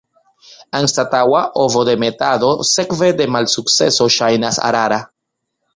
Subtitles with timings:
[0.77, 5.03] Anstataŭa ovodemetado sekve de malsukceso ŝajnas rara.